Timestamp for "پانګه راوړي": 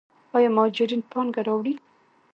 1.11-1.73